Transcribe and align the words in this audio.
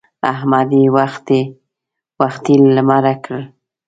احمد 0.33 0.69
يې 0.79 0.85
وختي 2.23 2.53
له 2.63 2.69
لمره 2.75 3.13
کړ. 3.23 3.39